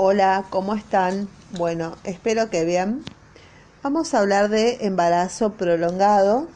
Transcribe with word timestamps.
Hola, 0.00 0.44
¿cómo 0.48 0.74
están? 0.76 1.28
Bueno, 1.58 1.96
espero 2.04 2.50
que 2.50 2.64
bien. 2.64 3.02
Vamos 3.82 4.14
a 4.14 4.20
hablar 4.20 4.48
de 4.48 4.86
embarazo 4.86 5.54
prolongado 5.54 6.46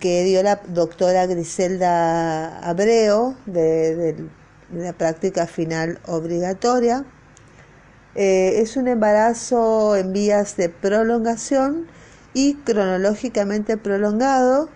que 0.00 0.24
dio 0.24 0.42
la 0.42 0.62
doctora 0.68 1.26
Griselda 1.26 2.60
Abreu 2.60 3.36
de, 3.44 4.26
la 4.72 4.94
práctica 4.94 5.46
final 5.46 6.00
obligatoria. 6.06 7.04
Eh, 8.14 8.62
es 8.62 8.78
un 8.78 8.88
embarazo 8.88 9.94
en 9.94 10.14
vías 10.14 10.56
de 10.56 10.70
prolongación 10.70 11.86
y 12.32 12.54
cronológicamente 12.54 13.76
prolongado 13.76 14.70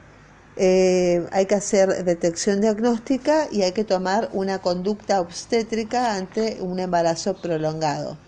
eh, 0.56 1.26
hay 1.32 1.46
que 1.46 1.54
hacer 1.54 2.04
detección 2.04 2.60
diagnóstica 2.60 3.48
y 3.50 3.62
hay 3.62 3.72
que 3.72 3.84
tomar 3.84 4.28
una 4.32 4.58
conducta 4.58 5.20
obstétrica 5.20 6.14
ante 6.16 6.58
un 6.60 6.80
embarazo 6.80 7.34
prolongado. 7.34 8.18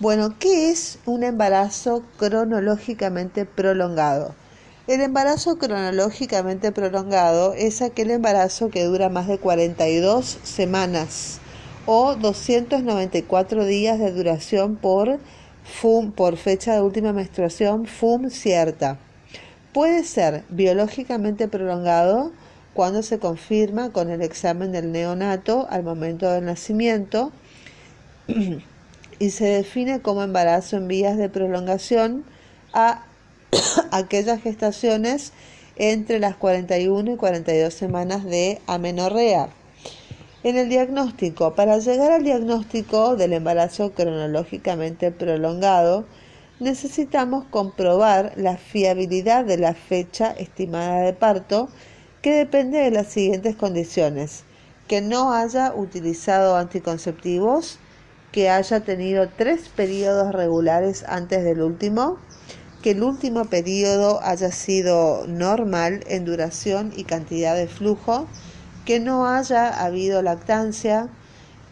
Bueno, 0.00 0.38
¿qué 0.38 0.70
es 0.70 0.98
un 1.06 1.22
embarazo 1.22 2.02
cronológicamente 2.18 3.46
prolongado? 3.46 4.34
El 4.86 5.00
embarazo 5.00 5.56
cronológicamente 5.56 6.70
prolongado 6.70 7.54
es 7.54 7.80
aquel 7.80 8.10
embarazo 8.10 8.68
que 8.68 8.84
dura 8.84 9.08
más 9.08 9.28
de 9.28 9.38
42 9.38 10.40
semanas 10.42 11.40
o 11.86 12.16
294 12.16 13.64
días 13.64 13.98
de 13.98 14.12
duración 14.12 14.76
por, 14.76 15.18
FUM, 15.64 16.12
por 16.12 16.36
fecha 16.36 16.74
de 16.74 16.82
última 16.82 17.14
menstruación 17.14 17.86
FUM 17.86 18.28
cierta. 18.28 18.98
Puede 19.74 20.04
ser 20.04 20.44
biológicamente 20.50 21.48
prolongado 21.48 22.30
cuando 22.74 23.02
se 23.02 23.18
confirma 23.18 23.90
con 23.90 24.08
el 24.08 24.22
examen 24.22 24.70
del 24.70 24.92
neonato 24.92 25.66
al 25.68 25.82
momento 25.82 26.30
del 26.30 26.44
nacimiento 26.44 27.32
y 29.18 29.30
se 29.30 29.46
define 29.46 30.00
como 30.00 30.22
embarazo 30.22 30.76
en 30.76 30.86
vías 30.86 31.18
de 31.18 31.28
prolongación 31.28 32.24
a 32.72 33.02
aquellas 33.90 34.40
gestaciones 34.40 35.32
entre 35.74 36.20
las 36.20 36.36
41 36.36 37.14
y 37.14 37.16
42 37.16 37.74
semanas 37.74 38.24
de 38.24 38.60
amenorrea. 38.68 39.48
En 40.44 40.56
el 40.56 40.68
diagnóstico, 40.68 41.56
para 41.56 41.78
llegar 41.78 42.12
al 42.12 42.22
diagnóstico 42.22 43.16
del 43.16 43.32
embarazo 43.32 43.90
cronológicamente 43.92 45.10
prolongado, 45.10 46.04
necesitamos 46.60 47.44
comprobar 47.50 48.32
la 48.36 48.56
fiabilidad 48.56 49.44
de 49.44 49.58
la 49.58 49.74
fecha 49.74 50.30
estimada 50.32 51.00
de 51.00 51.12
parto, 51.12 51.68
que 52.22 52.32
depende 52.32 52.78
de 52.78 52.90
las 52.90 53.08
siguientes 53.08 53.56
condiciones. 53.56 54.44
Que 54.88 55.00
no 55.00 55.32
haya 55.32 55.74
utilizado 55.74 56.56
anticonceptivos, 56.56 57.78
que 58.32 58.50
haya 58.50 58.80
tenido 58.80 59.28
tres 59.28 59.68
periodos 59.68 60.32
regulares 60.32 61.04
antes 61.08 61.44
del 61.44 61.62
último, 61.62 62.18
que 62.82 62.90
el 62.90 63.02
último 63.02 63.46
periodo 63.46 64.20
haya 64.22 64.52
sido 64.52 65.26
normal 65.26 66.04
en 66.06 66.24
duración 66.24 66.92
y 66.96 67.04
cantidad 67.04 67.56
de 67.56 67.66
flujo, 67.66 68.26
que 68.84 69.00
no 69.00 69.26
haya 69.26 69.68
habido 69.68 70.20
lactancia, 70.20 71.08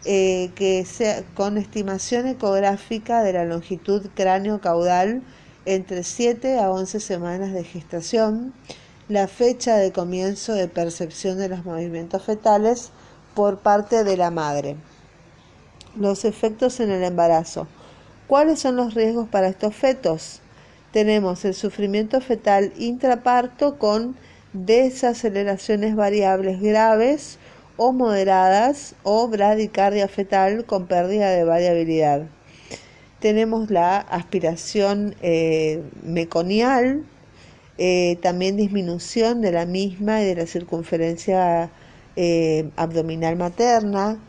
eh, 0.05 0.51
que 0.55 0.83
sea 0.85 1.23
con 1.33 1.57
estimación 1.57 2.27
ecográfica 2.27 3.23
de 3.23 3.33
la 3.33 3.45
longitud 3.45 4.07
cráneo-caudal 4.15 5.21
entre 5.65 6.03
7 6.03 6.59
a 6.59 6.71
11 6.71 6.99
semanas 6.99 7.53
de 7.53 7.63
gestación, 7.63 8.53
la 9.07 9.27
fecha 9.27 9.77
de 9.77 9.91
comienzo 9.91 10.53
de 10.53 10.67
percepción 10.67 11.37
de 11.37 11.49
los 11.49 11.63
movimientos 11.63 12.23
fetales 12.23 12.91
por 13.33 13.59
parte 13.59 14.03
de 14.03 14.17
la 14.17 14.29
madre. 14.29 14.75
Los 15.95 16.25
efectos 16.25 16.79
en 16.79 16.91
el 16.91 17.03
embarazo. 17.03 17.67
¿Cuáles 18.27 18.59
son 18.59 18.75
los 18.75 18.93
riesgos 18.93 19.27
para 19.29 19.47
estos 19.47 19.75
fetos? 19.75 20.41
Tenemos 20.91 21.45
el 21.45 21.53
sufrimiento 21.53 22.19
fetal 22.21 22.73
intraparto 22.77 23.77
con 23.77 24.15
desaceleraciones 24.53 25.95
variables 25.95 26.61
graves 26.61 27.37
o 27.77 27.91
moderadas 27.91 28.95
o 29.03 29.27
bradicardia 29.27 30.07
fetal 30.07 30.65
con 30.65 30.87
pérdida 30.87 31.29
de 31.31 31.43
variabilidad. 31.43 32.27
Tenemos 33.19 33.69
la 33.69 33.99
aspiración 33.99 35.15
eh, 35.21 35.81
meconial, 36.03 37.05
eh, 37.77 38.17
también 38.21 38.57
disminución 38.57 39.41
de 39.41 39.51
la 39.51 39.65
misma 39.65 40.21
y 40.21 40.25
de 40.25 40.35
la 40.35 40.45
circunferencia 40.45 41.71
eh, 42.15 42.69
abdominal 42.75 43.37
materna, 43.37 44.19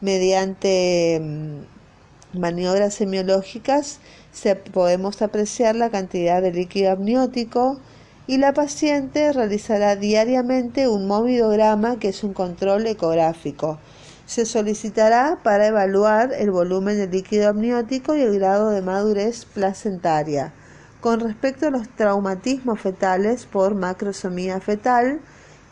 mediante 0.00 1.20
mm, 1.20 2.38
maniobras 2.38 2.94
semiológicas 2.94 3.98
se, 4.32 4.54
podemos 4.56 5.22
apreciar 5.22 5.74
la 5.76 5.90
cantidad 5.90 6.42
de 6.42 6.52
líquido 6.52 6.92
amniótico, 6.92 7.80
y 8.26 8.38
la 8.38 8.52
paciente 8.52 9.32
realizará 9.32 9.96
diariamente 9.96 10.88
un 10.88 11.06
movidograma 11.06 11.98
que 11.98 12.08
es 12.08 12.24
un 12.24 12.32
control 12.32 12.86
ecográfico. 12.86 13.78
Se 14.26 14.44
solicitará 14.44 15.38
para 15.42 15.68
evaluar 15.68 16.32
el 16.32 16.50
volumen 16.50 16.96
de 16.96 17.06
líquido 17.06 17.48
amniótico 17.48 18.16
y 18.16 18.22
el 18.22 18.34
grado 18.38 18.70
de 18.70 18.82
madurez 18.82 19.44
placentaria. 19.44 20.52
Con 21.00 21.20
respecto 21.20 21.68
a 21.68 21.70
los 21.70 21.88
traumatismos 21.90 22.80
fetales 22.80 23.46
por 23.46 23.76
macrosomía 23.76 24.60
fetal, 24.60 25.20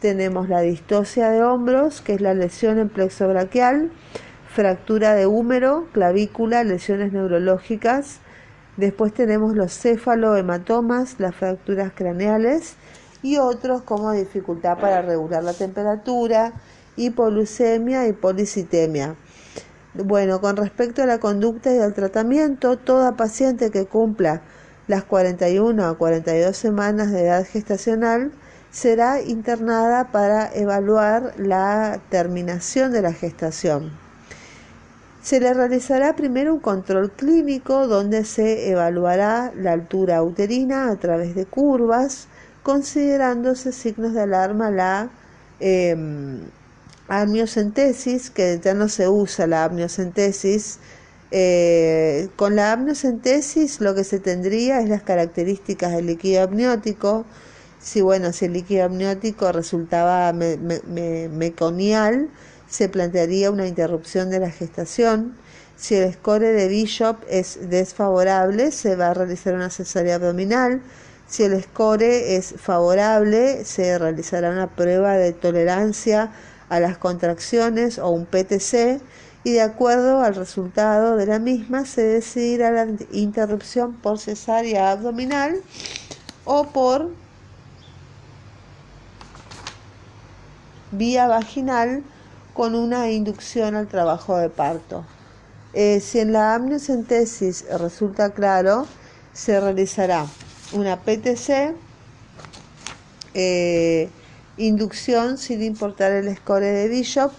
tenemos 0.01 0.49
la 0.49 0.61
distosia 0.61 1.31
de 1.31 1.43
hombros, 1.43 2.01
que 2.01 2.15
es 2.15 2.21
la 2.21 2.35
lesión 2.35 2.79
en 2.79 2.89
plexo 2.89 3.27
braquial, 3.27 3.91
fractura 4.55 5.15
de 5.15 5.27
húmero, 5.27 5.89
clavícula, 5.93 6.63
lesiones 6.63 7.13
neurológicas, 7.13 8.21
Después 8.77 9.15
tenemos 9.15 9.55
los 9.55 9.73
cefalohematomas, 9.73 11.21
las 11.21 11.35
fracturas 11.35 11.93
craneales 11.95 12.75
y 13.23 13.39
otros 13.39 13.83
como 13.83 14.13
dificultad 14.13 14.79
para 14.79 15.01
regular 15.03 15.45
la 15.45 15.53
temperatura, 15.53 16.53
hipoglucemia 16.97 18.09
y 18.09 18.13
policitemia. 18.13 19.15
Bueno, 19.95 20.41
con 20.41 20.57
respecto 20.57 21.03
a 21.03 21.07
la 21.07 21.19
conducta 21.19 21.73
y 21.73 21.79
al 21.79 21.95
tratamiento, 21.95 22.77
toda 22.77 23.17
paciente 23.17 23.71
que 23.71 23.87
cumpla 23.87 24.43
las 24.89 25.05
41 25.05 25.87
a 25.87 25.97
42 25.97 26.57
semanas 26.57 27.13
de 27.13 27.27
edad 27.27 27.47
gestacional 27.47 28.33
será 28.71 29.23
internada 29.23 30.11
para 30.11 30.53
evaluar 30.53 31.35
la 31.39 32.01
terminación 32.11 32.91
de 32.91 33.03
la 33.03 33.13
gestación. 33.13 34.04
Se 35.25 35.41
le 35.41 35.55
realizará 35.55 36.15
primero 36.17 36.53
un 36.53 36.61
control 36.61 37.11
clínico 37.11 37.87
donde 37.87 38.27
se 38.27 38.69
evaluará 38.71 39.55
la 39.57 39.73
altura 39.73 40.23
uterina 40.23 40.91
a 40.91 40.97
través 40.97 41.35
de 41.35 41.47
curvas, 41.47 42.29
considerándose 42.63 43.73
signos 43.73 44.13
de 44.13 44.21
alarma 44.21 44.71
la 44.71 45.09
em, 45.61 46.41
amniocentesis, 47.09 48.29
que 48.29 48.61
ya 48.63 48.75
no 48.75 48.91
se 48.91 49.09
usa 49.09 49.47
la 49.47 49.65
amniocentesis. 49.65 50.79
Eh, 51.31 52.29
con 52.37 52.55
la 52.55 52.73
amniocentesis 52.73 53.81
lo 53.81 53.95
que 53.95 54.05
se 54.05 54.19
tendría 54.21 54.81
es 54.81 54.91
las 54.91 55.03
características 55.05 55.93
del 55.93 56.05
líquido 56.05 56.43
amniótico. 56.43 57.25
Si 57.81 58.03
bueno, 58.03 58.31
si 58.35 58.45
el 58.45 58.53
líquido 58.53 58.85
amniótico 58.85 59.51
resultaba 59.53 60.35
meconial, 60.35 62.29
se 62.75 62.89
plantearía 62.89 63.53
una 63.53 63.69
interrupción 63.69 64.31
de 64.31 64.41
la 64.41 64.51
gestación. 64.51 65.37
Si 65.77 65.95
el 65.95 66.13
score 66.13 66.53
de 66.53 66.67
Bishop 66.67 67.19
es 67.31 67.71
desfavorable, 67.71 68.73
se 68.73 68.97
va 68.97 69.11
a 69.11 69.15
realizar 69.15 69.55
una 69.55 69.71
cesárea 69.71 70.17
abdominal. 70.17 70.83
Si 71.29 71.45
el 71.45 71.63
score 71.63 72.03
es 72.03 72.57
favorable, 72.59 73.65
se 73.65 73.97
realizará 73.97 74.51
una 74.51 74.67
prueba 74.67 75.17
de 75.17 75.33
tolerancia 75.33 76.33
a 76.69 76.81
las 76.81 76.99
contracciones 76.99 78.01
o 78.01 78.09
un 78.09 78.27
PTC 78.27 79.01
y 79.45 79.53
de 79.53 79.61
acuerdo 79.61 80.23
al 80.23 80.35
resultado 80.35 81.17
de 81.17 81.27
la 81.27 81.39
misma 81.39 81.85
se 81.85 82.03
decidirá 82.03 82.73
la 82.73 82.89
interrupción 83.13 83.93
por 83.93 84.19
cesárea 84.19 84.91
abdominal 84.91 85.61
o 86.45 86.73
por 86.73 87.11
vía 90.91 91.29
vaginal 91.29 92.03
con 92.55 92.75
una 92.75 93.11
inducción 93.11 93.75
al 93.75 93.89
trabajo 93.89 94.39
de 94.39 94.49
parto. 94.49 95.05
Eh, 95.75 96.01
si 96.01 96.21
en 96.21 96.33
la 96.33 96.55
amniocentesis 96.55 97.67
resulta 97.79 98.31
claro, 98.31 98.87
se 99.33 99.61
realizará 99.61 100.25
una 100.73 101.01
PTC, 101.01 101.75
eh, 103.35 104.09
inducción 104.57 105.37
sin 105.37 105.63
importar 105.63 106.13
el 106.13 106.35
score 106.37 106.65
de 106.65 106.89
Bishop. 106.89 107.33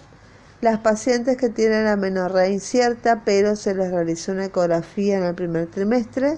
Las 0.59 0.79
pacientes 0.79 1.37
que 1.37 1.49
tienen 1.49 1.87
amenorrea 1.87 2.49
incierta, 2.49 3.21
pero 3.23 3.55
se 3.55 3.73
les 3.73 3.91
realizó 3.91 4.33
una 4.33 4.45
ecografía 4.45 5.17
en 5.17 5.23
el 5.23 5.35
primer 5.35 5.67
trimestre 5.67 6.37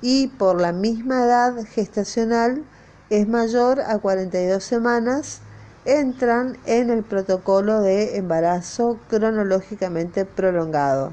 y 0.00 0.28
por 0.28 0.60
la 0.60 0.72
misma 0.72 1.24
edad 1.24 1.64
gestacional 1.64 2.64
es 3.10 3.28
mayor 3.28 3.80
a 3.80 3.98
42 3.98 4.64
semanas, 4.64 5.40
entran 5.84 6.56
en 6.64 6.90
el 6.90 7.02
protocolo 7.02 7.80
de 7.80 8.16
embarazo 8.16 8.98
cronológicamente 9.08 10.24
prolongado. 10.24 11.12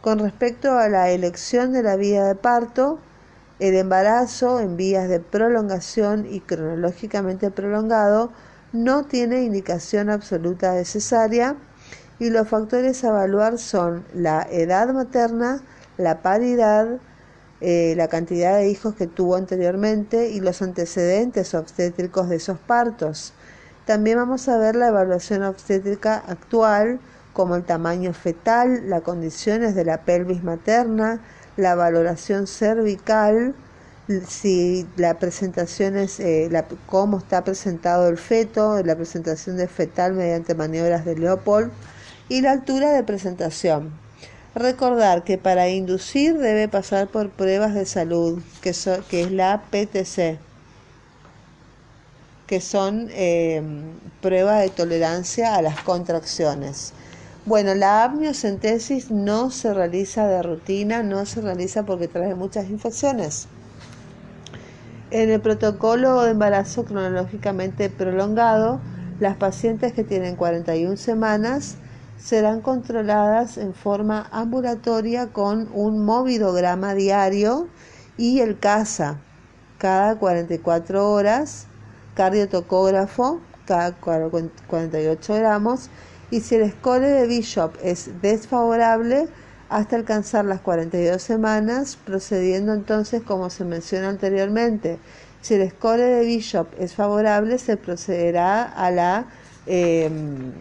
Con 0.00 0.18
respecto 0.20 0.78
a 0.78 0.88
la 0.88 1.10
elección 1.10 1.72
de 1.72 1.82
la 1.82 1.96
vía 1.96 2.24
de 2.24 2.34
parto, 2.34 2.98
el 3.58 3.74
embarazo 3.74 4.60
en 4.60 4.78
vías 4.78 5.08
de 5.08 5.20
prolongación 5.20 6.26
y 6.30 6.40
cronológicamente 6.40 7.50
prolongado 7.50 8.32
no 8.72 9.04
tiene 9.04 9.42
indicación 9.42 10.08
absoluta 10.08 10.72
de 10.72 10.86
cesárea 10.86 11.56
y 12.18 12.30
los 12.30 12.48
factores 12.48 13.04
a 13.04 13.08
evaluar 13.08 13.58
son 13.58 14.04
la 14.14 14.46
edad 14.50 14.88
materna, 14.94 15.60
la 15.98 16.22
paridad, 16.22 16.98
eh, 17.60 17.94
la 17.96 18.08
cantidad 18.08 18.56
de 18.56 18.70
hijos 18.70 18.94
que 18.94 19.06
tuvo 19.06 19.36
anteriormente 19.36 20.30
y 20.30 20.40
los 20.40 20.62
antecedentes 20.62 21.54
obstétricos 21.54 22.30
de 22.30 22.36
esos 22.36 22.58
partos. 22.58 23.34
También 23.90 24.18
vamos 24.18 24.48
a 24.48 24.56
ver 24.56 24.76
la 24.76 24.86
evaluación 24.86 25.42
obstétrica 25.42 26.22
actual, 26.28 27.00
como 27.32 27.56
el 27.56 27.64
tamaño 27.64 28.12
fetal, 28.12 28.88
las 28.88 29.02
condiciones 29.02 29.74
de 29.74 29.84
la 29.84 30.02
pelvis 30.02 30.44
materna, 30.44 31.18
la 31.56 31.74
valoración 31.74 32.46
cervical, 32.46 33.52
si 34.28 34.86
la 34.94 35.18
presentación 35.18 35.96
es 35.96 36.20
eh, 36.20 36.46
la, 36.52 36.66
cómo 36.86 37.18
está 37.18 37.42
presentado 37.42 38.06
el 38.06 38.16
feto, 38.16 38.80
la 38.84 38.94
presentación 38.94 39.56
de 39.56 39.66
fetal 39.66 40.12
mediante 40.12 40.54
maniobras 40.54 41.04
de 41.04 41.18
Leopold 41.18 41.72
y 42.28 42.42
la 42.42 42.52
altura 42.52 42.92
de 42.92 43.02
presentación. 43.02 43.90
Recordar 44.54 45.24
que 45.24 45.36
para 45.36 45.68
inducir 45.68 46.38
debe 46.38 46.68
pasar 46.68 47.08
por 47.08 47.28
pruebas 47.30 47.74
de 47.74 47.86
salud, 47.86 48.40
que, 48.62 48.72
que 49.08 49.22
es 49.22 49.32
la 49.32 49.64
PTC, 49.68 50.38
que 52.50 52.60
son 52.60 53.06
eh, 53.12 53.62
pruebas 54.20 54.62
de 54.62 54.70
tolerancia 54.70 55.54
a 55.54 55.62
las 55.62 55.82
contracciones. 55.82 56.92
Bueno, 57.46 57.76
la 57.76 58.02
amniocentesis 58.02 59.12
no 59.12 59.52
se 59.52 59.72
realiza 59.72 60.26
de 60.26 60.42
rutina, 60.42 61.04
no 61.04 61.24
se 61.26 61.42
realiza 61.42 61.84
porque 61.84 62.08
trae 62.08 62.34
muchas 62.34 62.68
infecciones. 62.68 63.46
En 65.12 65.30
el 65.30 65.40
protocolo 65.40 66.22
de 66.22 66.32
embarazo 66.32 66.84
cronológicamente 66.84 67.88
prolongado, 67.88 68.80
las 69.20 69.36
pacientes 69.36 69.92
que 69.92 70.02
tienen 70.02 70.34
41 70.34 70.96
semanas 70.96 71.76
serán 72.18 72.62
controladas 72.62 73.58
en 73.58 73.74
forma 73.74 74.26
ambulatoria 74.32 75.28
con 75.28 75.68
un 75.72 76.04
movidograma 76.04 76.94
diario 76.94 77.68
y 78.18 78.40
el 78.40 78.58
CASA 78.58 79.18
cada 79.78 80.16
44 80.16 81.10
horas, 81.10 81.68
cardiotocógrafo 82.20 83.40
cada 83.64 83.92
48 83.92 85.34
gramos 85.36 85.88
y 86.30 86.42
si 86.42 86.56
el 86.56 86.70
score 86.70 87.00
de 87.00 87.26
Bishop 87.26 87.72
es 87.82 88.10
desfavorable 88.20 89.26
hasta 89.70 89.96
alcanzar 89.96 90.44
las 90.44 90.60
42 90.60 91.22
semanas, 91.22 91.96
procediendo 92.04 92.74
entonces 92.74 93.22
como 93.22 93.48
se 93.48 93.64
menciona 93.64 94.10
anteriormente. 94.10 94.98
Si 95.40 95.54
el 95.54 95.70
score 95.70 96.02
de 96.02 96.26
Bishop 96.26 96.66
es 96.78 96.92
favorable, 96.92 97.56
se 97.56 97.78
procederá 97.78 98.64
a 98.64 98.90
la, 98.90 99.24
em, 99.64 100.52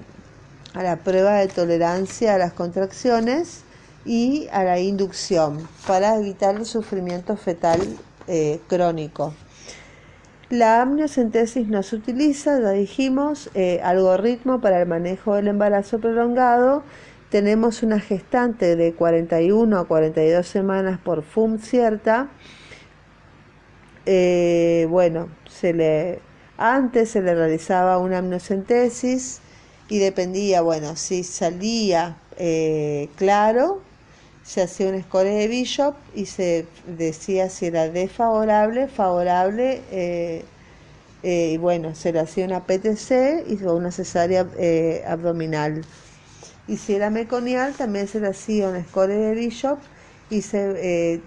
a 0.74 0.82
la 0.82 0.96
prueba 0.96 1.34
de 1.40 1.50
tolerancia 1.50 2.36
a 2.36 2.38
las 2.38 2.54
contracciones 2.54 3.64
y 4.06 4.48
a 4.54 4.64
la 4.64 4.80
inducción 4.80 5.68
para 5.86 6.16
evitar 6.16 6.56
el 6.56 6.66
sufrimiento 6.66 7.36
fetal 7.36 7.82
eh, 8.28 8.62
crónico. 8.70 9.34
La 10.50 10.82
amniocentesis 10.82 11.68
no 11.68 11.84
se 11.84 11.96
utiliza, 11.96 12.60
ya 12.60 12.72
dijimos, 12.72 13.52
eh, 13.54 13.82
algoritmo 13.84 14.60
para 14.62 14.82
el 14.82 14.88
manejo 14.88 15.36
del 15.36 15.48
embarazo 15.48 16.00
prolongado. 16.00 16.82
Tenemos 17.30 17.84
una 17.84 18.00
gestante 18.00 18.76
de 18.76 18.94
41 18.94 19.78
a 19.78 19.86
42 19.88 20.48
semanas 20.48 21.00
por 21.00 21.22
FUM 21.22 21.60
cierta. 21.60 22.30
Eh, 24.08 24.88
bueno, 24.90 25.30
se 25.48 25.72
le, 25.72 26.20
antes 26.58 27.12
se 27.12 27.22
le 27.22 27.36
realizaba 27.36 28.00
una 28.00 28.18
amniocentesis 28.18 29.42
y 29.88 30.00
dependía, 30.00 30.62
bueno, 30.62 30.96
si 30.96 31.24
salía 31.24 32.18
eh, 32.38 33.10
claro, 33.18 33.84
se 34.50 34.64
hacía 34.64 34.90
un 34.90 35.00
score 35.04 35.28
de 35.28 35.48
Bishop 35.48 35.94
y 36.16 36.26
se 36.26 36.66
decía 36.88 37.52
si 37.52 37.68
era 37.68 37.88
desfavorable, 37.88 38.88
favorable, 38.88 39.84
eh, 39.92 40.44
eh, 41.22 41.52
y 41.54 41.58
bueno, 41.58 41.94
se 41.94 42.12
le 42.12 42.20
hacía 42.20 42.46
una 42.46 42.62
PTC 42.66 43.46
y 43.48 43.64
una 43.64 43.92
cesárea 43.92 44.48
eh, 44.58 45.04
abdominal. 45.08 45.86
Y 46.68 46.78
si 46.78 46.96
era 46.96 47.12
meconial, 47.12 47.76
también 47.76 48.08
se 48.08 48.20
le 48.20 48.30
hacía 48.30 48.70
un 48.70 48.84
score 48.86 49.10
de 49.10 49.36
Bishop 49.36 49.78
y 50.32 50.42
se, 50.42 51.22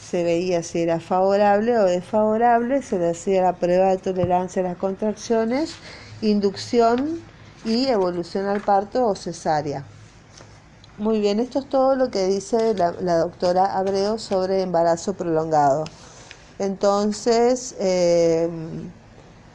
se 0.00 0.22
veía 0.22 0.62
si 0.62 0.82
era 0.82 1.00
favorable 1.00 1.76
o 1.78 1.84
desfavorable, 1.84 2.80
se 2.82 2.96
le 2.96 3.10
hacía 3.10 3.42
la 3.42 3.54
prueba 3.54 3.88
de 3.88 3.98
tolerancia 3.98 4.62
a 4.62 4.66
las 4.66 4.76
contracciones, 4.76 5.74
inducción 6.20 7.18
y 7.64 7.86
evolución 7.86 8.46
al 8.46 8.60
parto 8.60 9.04
o 9.04 9.16
cesárea. 9.16 9.84
Muy 10.98 11.20
bien, 11.20 11.40
esto 11.40 11.60
es 11.60 11.68
todo 11.70 11.94
lo 11.96 12.10
que 12.10 12.26
dice 12.26 12.74
la, 12.74 12.92
doctora 13.16 13.78
Abreu 13.78 14.18
sobre 14.18 14.60
embarazo 14.60 15.14
prolongado. 15.14 15.84
Entonces, 16.58 17.74
eh, 17.78 18.46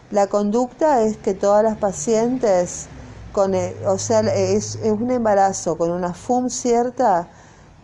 la 0.09 0.27
conducta 0.27 1.03
es 1.03 1.17
que 1.17 1.35
todas 1.35 1.63
las 1.63 1.77
pacientes, 1.77 2.87
con, 3.33 3.53
o 3.85 3.97
sea, 3.99 4.21
es, 4.21 4.79
un 4.83 5.11
embarazo 5.11 5.77
con 5.77 5.91
una 5.91 6.15
FUM 6.15 6.49
cierta 6.49 7.27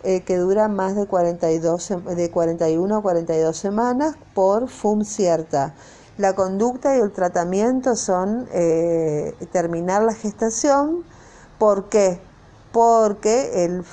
eh, 0.03 0.21
que 0.21 0.37
dura 0.37 0.67
más 0.67 0.95
de, 0.95 1.05
42, 1.05 1.93
de 2.15 2.31
41 2.31 2.97
a 2.97 3.01
42 3.03 3.55
semanas 3.55 4.15
por 4.33 4.67
FUM 4.67 5.03
cierta. 5.05 5.75
La 6.17 6.33
conducta 6.33 6.97
y 6.97 7.01
el 7.01 7.11
tratamiento 7.11 7.95
son 7.95 8.47
eh, 8.51 9.35
terminar 9.51 10.01
la 10.03 10.15
gestación. 10.15 11.03
¿Por 11.59 11.89
qué? 11.89 12.19
Porque 12.73 13.65
el, 13.65 13.85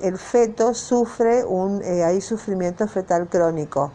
el, 0.00 0.18
feto 0.18 0.72
sufre 0.72 1.44
un, 1.44 1.82
eh, 1.82 2.04
hay 2.04 2.20
sufrimiento 2.20 2.86
fetal 2.86 3.28
crónico. 3.28 3.90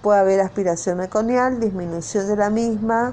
Puede 0.00 0.20
haber 0.20 0.40
aspiración 0.40 0.98
meconial, 0.98 1.58
disminución 1.58 2.28
de 2.28 2.36
la 2.36 2.50
misma 2.50 3.12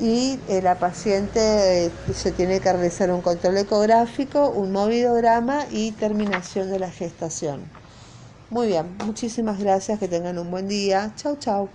y 0.00 0.40
eh, 0.48 0.62
la 0.62 0.78
paciente 0.78 1.86
eh, 1.86 1.90
se 2.14 2.32
tiene 2.32 2.58
que 2.60 2.72
realizar 2.72 3.10
un 3.10 3.20
control 3.20 3.58
ecográfico, 3.58 4.48
un 4.48 4.72
movidograma 4.72 5.66
y 5.70 5.92
terminación 5.92 6.70
de 6.70 6.78
la 6.78 6.90
gestación. 6.90 7.70
Muy 8.48 8.68
bien, 8.68 8.96
muchísimas 9.04 9.58
gracias, 9.58 9.98
que 9.98 10.08
tengan 10.08 10.38
un 10.38 10.50
buen 10.50 10.68
día. 10.68 11.12
Chau, 11.16 11.36
chau. 11.36 11.68